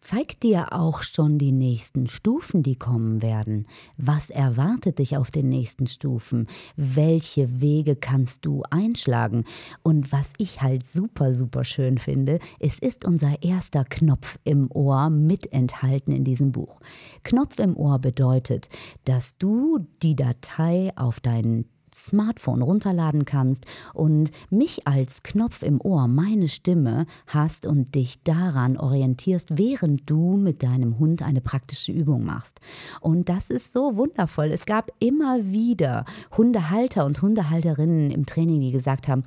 zeigt 0.00 0.42
dir 0.42 0.72
auch 0.72 1.02
schon 1.02 1.38
die 1.38 1.52
nächsten 1.52 2.06
Stufen, 2.06 2.62
die 2.62 2.76
kommen 2.76 3.22
werden. 3.22 3.66
Was 3.96 4.30
erwartet 4.30 4.98
dich 4.98 5.16
auf 5.16 5.30
den 5.30 5.48
nächsten 5.48 5.86
Stufen? 5.86 6.46
Welche 6.76 7.60
Wege 7.60 7.96
kannst 7.96 8.44
du 8.44 8.62
einschlagen? 8.70 9.44
Und 9.82 10.12
was 10.12 10.32
ich 10.38 10.62
halt 10.62 10.86
super, 10.86 11.34
super 11.34 11.64
schön 11.64 11.98
finde, 11.98 12.38
es 12.60 12.78
ist 12.78 13.04
unser 13.04 13.42
erster 13.42 13.84
Knopf 13.84 14.38
im 14.44 14.70
Ohr 14.70 15.10
mit 15.10 15.52
enthalten 15.52 16.12
in 16.12 16.24
diesem 16.24 16.52
Buch. 16.52 16.80
Knopf 17.24 17.58
im 17.58 17.76
Ohr 17.76 17.98
bedeutet, 17.98 18.68
dass 19.04 19.38
du 19.38 19.86
die 20.02 20.16
Datei 20.16 20.92
auf 20.96 21.20
deinen 21.20 21.66
Smartphone 21.98 22.62
runterladen 22.62 23.24
kannst 23.24 23.64
und 23.94 24.30
mich 24.50 24.86
als 24.86 25.22
Knopf 25.22 25.62
im 25.62 25.80
Ohr, 25.80 26.08
meine 26.08 26.48
Stimme 26.48 27.06
hast 27.26 27.66
und 27.66 27.94
dich 27.94 28.22
daran 28.22 28.76
orientierst, 28.76 29.58
während 29.58 30.08
du 30.08 30.36
mit 30.36 30.62
deinem 30.62 30.98
Hund 30.98 31.22
eine 31.22 31.40
praktische 31.40 31.92
Übung 31.92 32.24
machst. 32.24 32.60
Und 33.00 33.28
das 33.28 33.50
ist 33.50 33.72
so 33.72 33.96
wundervoll. 33.96 34.46
Es 34.46 34.66
gab 34.66 34.90
immer 34.98 35.44
wieder 35.44 36.04
Hundehalter 36.36 37.04
und 37.04 37.20
Hundehalterinnen 37.20 38.10
im 38.10 38.26
Training, 38.26 38.60
die 38.60 38.72
gesagt 38.72 39.08
haben, 39.08 39.24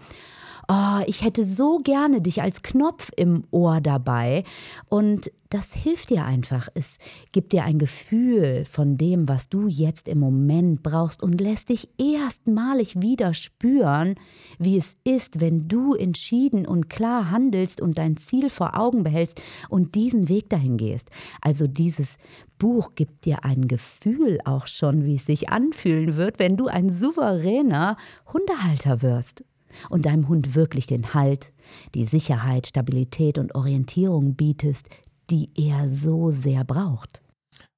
oh, 0.71 1.03
ich 1.05 1.23
hätte 1.23 1.45
so 1.45 1.79
gerne 1.79 2.21
dich 2.21 2.41
als 2.41 2.61
Knopf 2.61 3.11
im 3.17 3.43
Ohr 3.51 3.81
dabei. 3.81 4.45
Und 4.89 5.29
das 5.49 5.73
hilft 5.73 6.11
dir 6.11 6.23
einfach. 6.23 6.69
Es 6.75 6.97
gibt 7.33 7.51
dir 7.51 7.65
ein 7.65 7.77
Gefühl 7.77 8.63
von 8.63 8.97
dem, 8.97 9.27
was 9.27 9.49
du 9.49 9.67
jetzt 9.67 10.07
im 10.07 10.19
Moment 10.19 10.81
brauchst 10.81 11.21
und 11.21 11.41
lässt 11.41 11.67
dich 11.69 11.89
erstmalig 11.99 13.01
wieder 13.01 13.33
spüren, 13.33 14.15
wie 14.59 14.77
es 14.77 14.95
ist, 15.03 15.41
wenn 15.41 15.67
du 15.67 15.93
entschieden 15.93 16.65
und 16.65 16.89
klar 16.89 17.31
handelst 17.31 17.81
und 17.81 17.97
dein 17.97 18.15
Ziel 18.15 18.49
vor 18.49 18.79
Augen 18.79 19.03
behältst 19.03 19.41
und 19.67 19.93
diesen 19.95 20.29
Weg 20.29 20.49
dahin 20.49 20.77
gehst. 20.77 21.09
Also 21.41 21.67
dieses 21.67 22.17
Buch 22.57 22.95
gibt 22.95 23.25
dir 23.25 23.43
ein 23.43 23.67
Gefühl 23.67 24.39
auch 24.45 24.67
schon, 24.67 25.03
wie 25.03 25.15
es 25.15 25.25
sich 25.25 25.49
anfühlen 25.49 26.15
wird, 26.15 26.39
wenn 26.39 26.55
du 26.55 26.67
ein 26.67 26.89
souveräner 26.89 27.97
Hundehalter 28.31 29.01
wirst 29.01 29.43
und 29.89 30.05
deinem 30.05 30.27
Hund 30.27 30.55
wirklich 30.55 30.87
den 30.87 31.13
Halt, 31.13 31.51
die 31.95 32.05
Sicherheit, 32.05 32.67
Stabilität 32.67 33.37
und 33.37 33.55
Orientierung 33.55 34.35
bietest, 34.35 34.89
die 35.29 35.49
er 35.55 35.89
so 35.89 36.31
sehr 36.31 36.63
braucht. 36.63 37.21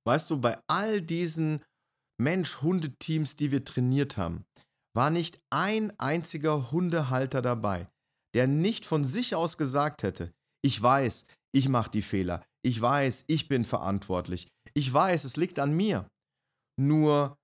Weißt 0.05 0.29
du, 0.29 0.37
bei 0.37 0.57
all 0.67 1.01
diesen 1.01 1.63
Mensch-Hundeteams, 2.21 3.35
die 3.35 3.51
wir 3.51 3.63
trainiert 3.63 4.17
haben, 4.17 4.45
war 4.95 5.09
nicht 5.09 5.39
ein 5.49 5.97
einziger 5.99 6.71
Hundehalter 6.71 7.41
dabei, 7.41 7.87
der 8.35 8.47
nicht 8.47 8.85
von 8.85 9.05
sich 9.05 9.35
aus 9.35 9.57
gesagt 9.57 10.03
hätte, 10.03 10.31
ich 10.63 10.81
weiß, 10.81 11.25
ich 11.53 11.69
mache 11.69 11.91
die 11.91 12.01
Fehler, 12.01 12.43
ich 12.63 12.79
weiß, 12.79 13.25
ich 13.27 13.47
bin 13.47 13.65
verantwortlich, 13.65 14.47
ich 14.73 14.91
weiß, 14.91 15.23
es 15.23 15.37
liegt 15.37 15.59
an 15.59 15.73
mir. 15.73 16.07
Nur 16.79 17.37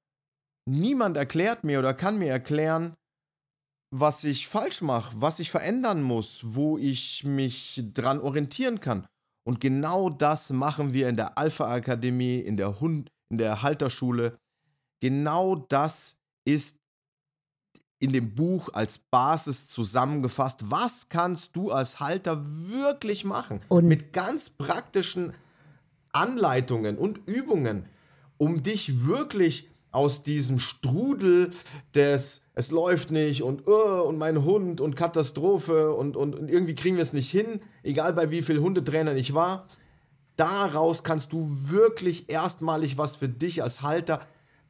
niemand 0.68 1.18
erklärt 1.18 1.64
mir 1.64 1.80
oder 1.80 1.94
kann 1.94 2.18
mir 2.18 2.32
erklären, 2.32 2.96
was 3.92 4.24
ich 4.24 4.48
falsch 4.48 4.82
mache, 4.82 5.20
was 5.20 5.40
ich 5.40 5.50
verändern 5.50 6.02
muss, 6.02 6.42
wo 6.44 6.78
ich 6.78 7.24
mich 7.24 7.84
dran 7.94 8.20
orientieren 8.20 8.80
kann. 8.80 9.08
Und 9.48 9.60
genau 9.60 10.10
das 10.10 10.52
machen 10.52 10.94
wir 10.94 11.10
in 11.10 11.16
der 11.16 11.38
Alpha 11.38 11.72
Akademie, 11.72 12.40
in 12.40 12.56
der 12.56 12.80
Hund, 12.80 13.10
in 13.32 13.38
der 13.38 13.64
Halterschule. 13.64 14.38
Genau 15.02 15.56
das 15.56 16.18
ist 16.46 16.78
in 18.00 18.14
dem 18.14 18.34
Buch 18.34 18.70
als 18.74 18.98
Basis 18.98 19.68
zusammengefasst. 19.68 20.72
Was 20.72 21.10
kannst 21.10 21.56
du 21.56 21.72
als 21.72 22.00
Halter 22.00 22.42
wirklich 22.46 23.26
machen? 23.26 23.62
Und 23.68 23.88
mit 23.88 24.14
ganz 24.14 24.50
praktischen 24.50 25.34
Anleitungen 26.14 26.98
und 26.98 27.28
Übungen, 27.28 27.88
um 28.38 28.64
dich 28.64 29.06
wirklich 29.06 29.70
aus 29.92 30.24
diesem 30.24 30.60
Strudel 30.60 31.52
des 31.96 32.46
es 32.54 32.72
läuft 32.72 33.12
nicht 33.12 33.42
und 33.42 33.68
uh, 33.68 34.02
und 34.02 34.18
mein 34.18 34.44
Hund 34.44 34.82
und 34.82 34.96
Katastrophe 34.96 35.94
und, 35.94 36.16
und, 36.16 36.36
und 36.36 36.50
irgendwie 36.50 36.76
kriegen 36.76 36.98
wir 36.98 37.04
es 37.04 37.14
nicht 37.14 37.30
hin, 37.30 37.62
egal 37.84 38.14
bei 38.14 38.30
wie 38.32 38.42
viel 38.42 38.60
Hundetrainern 38.60 39.18
ich 39.18 39.34
war. 39.34 39.68
Daraus 40.36 41.04
kannst 41.04 41.34
du 41.34 41.48
wirklich 41.50 42.30
erstmalig 42.30 42.98
was 42.98 43.16
für 43.16 43.30
dich 43.30 43.64
als 43.64 43.82
Halter 43.82 44.22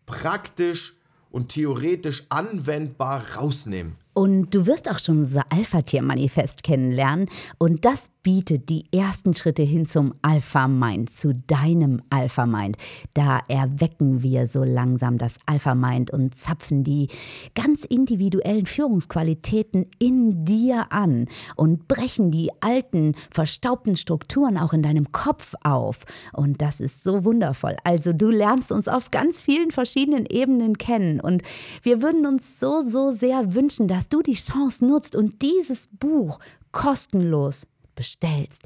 praktisch 0.05 0.95
und 1.29 1.49
theoretisch 1.49 2.25
anwendbar 2.29 3.35
rausnehmen. 3.35 3.95
Und 4.13 4.53
du 4.53 4.65
wirst 4.65 4.89
auch 4.89 4.99
schon 4.99 5.19
unser 5.19 5.43
Alpha-Tier-Manifest 5.51 6.63
kennenlernen. 6.63 7.29
Und 7.57 7.85
das 7.85 8.09
bietet 8.21 8.69
die 8.69 8.83
ersten 8.91 9.33
Schritte 9.33 9.63
hin 9.63 9.85
zum 9.85 10.13
Alpha-Mind, 10.21 11.09
zu 11.09 11.33
deinem 11.33 12.01
Alpha-Mind. 12.09 12.77
Da 13.13 13.39
erwecken 13.47 14.21
wir 14.21 14.45
so 14.47 14.63
langsam 14.63 15.17
das 15.17 15.37
Alpha-Mind 15.45 16.11
und 16.11 16.35
zapfen 16.35 16.83
die 16.83 17.07
ganz 17.55 17.85
individuellen 17.85 18.65
Führungsqualitäten 18.65 19.85
in 19.99 20.43
dir 20.43 20.91
an 20.91 21.27
und 21.55 21.87
brechen 21.87 22.29
die 22.29 22.49
alten, 22.59 23.15
verstaubten 23.31 23.95
Strukturen 23.95 24.57
auch 24.57 24.73
in 24.73 24.83
deinem 24.83 25.11
Kopf 25.11 25.53
auf. 25.63 26.03
Und 26.33 26.61
das 26.61 26.81
ist 26.81 27.03
so 27.03 27.23
wundervoll. 27.23 27.77
Also 27.83 28.11
du 28.11 28.29
lernst 28.29 28.71
uns 28.71 28.87
auf 28.87 29.11
ganz 29.11 29.41
vielen 29.41 29.71
verschiedenen 29.71 30.25
Ebenen 30.25 30.77
kennen. 30.77 31.21
Und 31.21 31.41
wir 31.83 32.01
würden 32.01 32.25
uns 32.25 32.59
so, 32.59 32.81
so 32.81 33.11
sehr 33.11 33.55
wünschen, 33.55 33.87
dass 33.87 34.08
du 34.09 34.21
die 34.21 34.33
Chance 34.33 34.85
nutzt 34.85 35.15
und 35.15 35.41
dieses 35.41 35.87
Buch 35.87 36.39
kostenlos 36.71 37.65
bestellst 37.99 38.61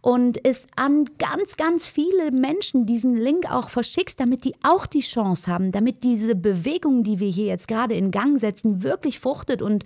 und 0.00 0.42
es 0.46 0.66
an 0.74 1.04
ganz, 1.18 1.58
ganz 1.58 1.84
viele 1.84 2.30
Menschen 2.30 2.86
diesen 2.86 3.16
Link 3.18 3.52
auch 3.52 3.68
verschickst, 3.68 4.18
damit 4.18 4.46
die 4.46 4.54
auch 4.62 4.86
die 4.86 5.00
Chance 5.00 5.52
haben, 5.52 5.72
damit 5.72 6.04
diese 6.04 6.34
Bewegung, 6.34 7.02
die 7.02 7.20
wir 7.20 7.28
hier 7.28 7.44
jetzt 7.44 7.68
gerade 7.68 7.94
in 7.94 8.10
Gang 8.10 8.40
setzen, 8.40 8.82
wirklich 8.82 9.20
fruchtet 9.20 9.60
und 9.60 9.84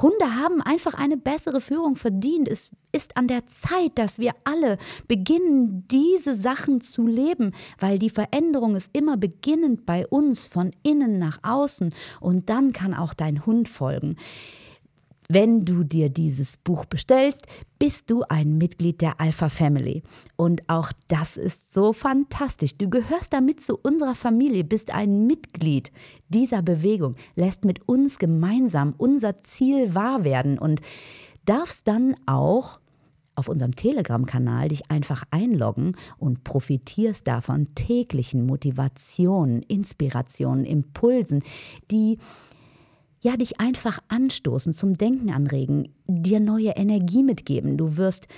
Hunde 0.00 0.36
haben 0.36 0.62
einfach 0.62 0.94
eine 0.94 1.16
bessere 1.16 1.60
Führung 1.60 1.96
verdient. 1.96 2.46
Es 2.46 2.70
ist 2.92 3.16
an 3.16 3.26
der 3.26 3.44
Zeit, 3.48 3.92
dass 3.96 4.20
wir 4.20 4.34
alle 4.44 4.78
beginnen, 5.08 5.88
diese 5.90 6.36
Sachen 6.36 6.80
zu 6.80 7.08
leben, 7.08 7.50
weil 7.80 7.98
die 7.98 8.10
Veränderung 8.10 8.76
ist 8.76 8.96
immer 8.96 9.16
beginnend 9.16 9.84
bei 9.84 10.06
uns, 10.06 10.46
von 10.46 10.70
innen 10.84 11.18
nach 11.18 11.40
außen 11.42 11.92
und 12.20 12.48
dann 12.48 12.72
kann 12.72 12.94
auch 12.94 13.14
dein 13.14 13.46
Hund 13.46 13.68
folgen. 13.68 14.16
Wenn 15.30 15.64
du 15.64 15.84
dir 15.84 16.10
dieses 16.10 16.58
Buch 16.58 16.84
bestellst, 16.84 17.46
bist 17.78 18.10
du 18.10 18.24
ein 18.28 18.58
Mitglied 18.58 19.00
der 19.00 19.20
Alpha 19.20 19.48
Family. 19.48 20.02
Und 20.36 20.62
auch 20.68 20.92
das 21.08 21.36
ist 21.36 21.72
so 21.72 21.92
fantastisch. 21.92 22.76
Du 22.76 22.90
gehörst 22.90 23.32
damit 23.32 23.62
zu 23.62 23.76
unserer 23.76 24.14
Familie, 24.14 24.64
bist 24.64 24.92
ein 24.92 25.26
Mitglied 25.26 25.90
dieser 26.28 26.60
Bewegung, 26.60 27.16
lässt 27.36 27.64
mit 27.64 27.88
uns 27.88 28.18
gemeinsam 28.18 28.94
unser 28.98 29.40
Ziel 29.42 29.94
wahr 29.94 30.24
werden 30.24 30.58
und 30.58 30.80
darfst 31.46 31.88
dann 31.88 32.14
auch 32.26 32.80
auf 33.34 33.48
unserem 33.48 33.74
Telegram-Kanal 33.74 34.68
dich 34.68 34.90
einfach 34.90 35.24
einloggen 35.30 35.96
und 36.18 36.44
profitierst 36.44 37.26
davon 37.26 37.74
täglichen 37.74 38.46
Motivationen, 38.46 39.62
Inspirationen, 39.62 40.64
Impulsen, 40.64 41.42
die 41.90 42.18
ja, 43.24 43.38
dich 43.38 43.58
einfach 43.58 43.98
anstoßen, 44.08 44.74
zum 44.74 44.98
Denken 44.98 45.32
anregen, 45.32 45.94
dir 46.06 46.40
neue 46.40 46.72
Energie 46.76 47.22
mitgeben. 47.22 47.78
Du 47.78 47.96
wirst 47.96 48.28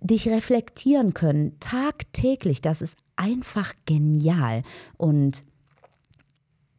dich 0.00 0.26
reflektieren 0.26 1.14
können, 1.14 1.60
tagtäglich. 1.60 2.60
Das 2.60 2.82
ist 2.82 2.98
einfach 3.14 3.72
genial. 3.86 4.64
Und 4.96 5.44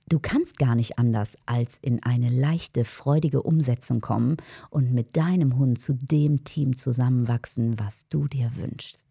du 0.09 0.19
kannst 0.19 0.57
gar 0.57 0.75
nicht 0.75 0.99
anders, 0.99 1.37
als 1.45 1.77
in 1.81 2.03
eine 2.03 2.29
leichte, 2.29 2.83
freudige 2.83 3.41
Umsetzung 3.41 4.01
kommen 4.01 4.35
und 4.69 4.91
mit 4.91 5.15
deinem 5.15 5.57
Hund 5.57 5.79
zu 5.79 5.93
dem 5.93 6.43
Team 6.43 6.75
zusammenwachsen, 6.75 7.79
was 7.79 8.09
du 8.09 8.27
dir 8.27 8.51
wünschst. 8.57 9.05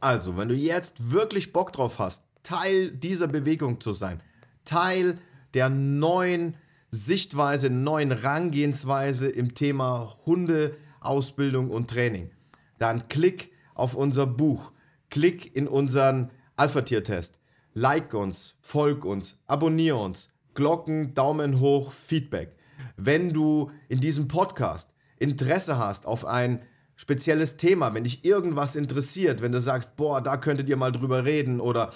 Also, 0.00 0.36
wenn 0.36 0.48
du 0.48 0.54
jetzt 0.54 1.10
wirklich 1.10 1.54
Bock 1.54 1.72
drauf 1.72 1.98
hast, 1.98 2.24
Teil 2.42 2.90
dieser 2.90 3.28
Bewegung 3.28 3.80
zu 3.80 3.92
sein, 3.92 4.20
Teil 4.66 5.16
der 5.54 5.70
neuen 5.70 6.54
Sichtweise, 6.90 7.68
neuen 7.68 8.12
Rangehensweise 8.12 9.28
im 9.28 9.54
Thema 9.54 10.16
Hundeausbildung 10.24 11.70
und 11.70 11.90
Training. 11.90 12.30
Dann 12.78 13.08
klick 13.08 13.52
auf 13.74 13.94
unser 13.94 14.26
Buch, 14.26 14.72
klick 15.10 15.54
in 15.54 15.68
unseren 15.68 16.30
Alpha-Tier-Test, 16.56 17.40
like 17.74 18.14
uns, 18.14 18.56
folg 18.62 19.04
uns, 19.04 19.38
abonniere 19.46 19.96
uns, 19.96 20.30
Glocken, 20.54 21.14
Daumen 21.14 21.60
hoch, 21.60 21.92
Feedback. 21.92 22.56
Wenn 22.96 23.32
du 23.32 23.70
in 23.88 24.00
diesem 24.00 24.26
Podcast 24.26 24.94
Interesse 25.18 25.78
hast 25.78 26.06
auf 26.06 26.24
ein 26.24 26.62
spezielles 26.98 27.56
Thema, 27.56 27.94
wenn 27.94 28.02
dich 28.02 28.24
irgendwas 28.24 28.74
interessiert, 28.74 29.40
wenn 29.40 29.52
du 29.52 29.60
sagst, 29.60 29.94
boah, 29.94 30.20
da 30.20 30.36
könntet 30.36 30.68
ihr 30.68 30.76
mal 30.76 30.90
drüber 30.90 31.24
reden 31.24 31.60
oder 31.60 31.92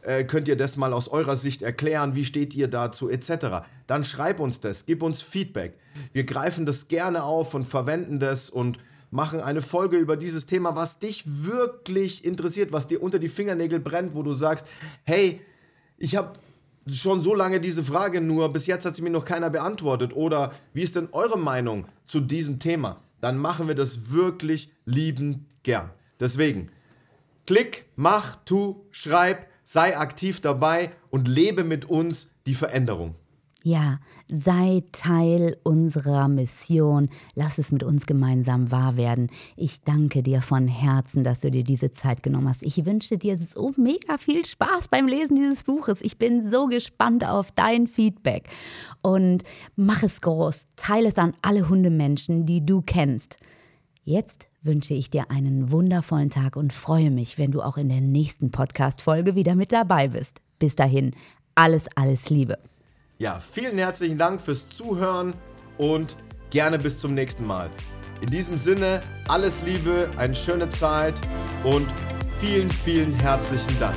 äh, 0.00 0.24
könnt 0.24 0.48
ihr 0.48 0.56
das 0.56 0.78
mal 0.78 0.94
aus 0.94 1.08
eurer 1.08 1.36
Sicht 1.36 1.60
erklären, 1.60 2.14
wie 2.14 2.24
steht 2.24 2.54
ihr 2.54 2.66
dazu 2.66 3.10
etc., 3.10 3.66
dann 3.86 4.02
schreib 4.02 4.40
uns 4.40 4.60
das, 4.60 4.86
gib 4.86 5.02
uns 5.02 5.20
Feedback. 5.20 5.78
Wir 6.14 6.24
greifen 6.24 6.64
das 6.64 6.88
gerne 6.88 7.22
auf 7.22 7.52
und 7.52 7.66
verwenden 7.66 8.18
das 8.18 8.48
und 8.48 8.78
machen 9.10 9.40
eine 9.40 9.60
Folge 9.60 9.98
über 9.98 10.16
dieses 10.16 10.46
Thema, 10.46 10.74
was 10.74 11.00
dich 11.00 11.24
wirklich 11.26 12.24
interessiert, 12.24 12.72
was 12.72 12.88
dir 12.88 13.02
unter 13.02 13.18
die 13.18 13.28
Fingernägel 13.28 13.78
brennt, 13.78 14.14
wo 14.14 14.22
du 14.22 14.32
sagst, 14.32 14.66
hey, 15.04 15.42
ich 15.98 16.16
habe 16.16 16.32
schon 16.88 17.20
so 17.20 17.34
lange 17.34 17.60
diese 17.60 17.84
Frage, 17.84 18.22
nur 18.22 18.50
bis 18.54 18.66
jetzt 18.66 18.86
hat 18.86 18.96
sie 18.96 19.02
mir 19.02 19.10
noch 19.10 19.26
keiner 19.26 19.50
beantwortet. 19.50 20.16
Oder 20.16 20.52
wie 20.72 20.82
ist 20.82 20.96
denn 20.96 21.08
eure 21.12 21.38
Meinung 21.38 21.84
zu 22.06 22.20
diesem 22.20 22.58
Thema? 22.58 23.02
Dann 23.26 23.38
machen 23.38 23.66
wir 23.66 23.74
das 23.74 24.12
wirklich 24.12 24.70
liebend 24.84 25.46
gern. 25.64 25.90
Deswegen, 26.20 26.70
klick, 27.44 27.86
mach, 27.96 28.36
tu, 28.44 28.86
schreib, 28.92 29.48
sei 29.64 29.98
aktiv 29.98 30.40
dabei 30.40 30.92
und 31.10 31.26
lebe 31.26 31.64
mit 31.64 31.86
uns 31.86 32.30
die 32.46 32.54
Veränderung. 32.54 33.16
Ja, 33.66 33.98
sei 34.28 34.84
Teil 34.92 35.56
unserer 35.64 36.28
Mission. 36.28 37.08
Lass 37.34 37.58
es 37.58 37.72
mit 37.72 37.82
uns 37.82 38.06
gemeinsam 38.06 38.70
wahr 38.70 38.96
werden. 38.96 39.28
Ich 39.56 39.82
danke 39.82 40.22
dir 40.22 40.40
von 40.40 40.68
Herzen, 40.68 41.24
dass 41.24 41.40
du 41.40 41.50
dir 41.50 41.64
diese 41.64 41.90
Zeit 41.90 42.22
genommen 42.22 42.48
hast. 42.48 42.62
Ich 42.62 42.86
wünsche 42.86 43.18
dir 43.18 43.36
so 43.36 43.72
mega 43.76 44.18
viel 44.18 44.46
Spaß 44.46 44.86
beim 44.86 45.08
Lesen 45.08 45.34
dieses 45.34 45.64
Buches. 45.64 46.00
Ich 46.02 46.16
bin 46.16 46.48
so 46.48 46.68
gespannt 46.68 47.26
auf 47.26 47.50
dein 47.50 47.88
Feedback. 47.88 48.48
Und 49.02 49.42
mach 49.74 50.04
es 50.04 50.20
groß. 50.20 50.68
Teile 50.76 51.08
es 51.08 51.18
an 51.18 51.34
alle 51.42 51.68
Hundemenschen, 51.68 52.46
die 52.46 52.64
du 52.64 52.82
kennst. 52.82 53.36
Jetzt 54.04 54.46
wünsche 54.62 54.94
ich 54.94 55.10
dir 55.10 55.32
einen 55.32 55.72
wundervollen 55.72 56.30
Tag 56.30 56.54
und 56.54 56.72
freue 56.72 57.10
mich, 57.10 57.36
wenn 57.36 57.50
du 57.50 57.62
auch 57.62 57.78
in 57.78 57.88
der 57.88 58.00
nächsten 58.00 58.52
Podcast-Folge 58.52 59.34
wieder 59.34 59.56
mit 59.56 59.72
dabei 59.72 60.06
bist. 60.06 60.40
Bis 60.60 60.76
dahin, 60.76 61.16
alles, 61.56 61.88
alles 61.96 62.30
Liebe. 62.30 62.58
Ja, 63.18 63.40
vielen 63.40 63.78
herzlichen 63.78 64.18
Dank 64.18 64.42
fürs 64.42 64.68
Zuhören 64.68 65.32
und 65.78 66.16
gerne 66.50 66.78
bis 66.78 66.98
zum 66.98 67.14
nächsten 67.14 67.46
Mal. 67.46 67.70
In 68.20 68.28
diesem 68.28 68.58
Sinne, 68.58 69.00
alles 69.26 69.62
Liebe, 69.62 70.10
eine 70.18 70.34
schöne 70.34 70.68
Zeit 70.68 71.14
und 71.64 71.86
vielen, 72.40 72.70
vielen 72.70 73.14
herzlichen 73.14 73.78
Dank. 73.80 73.96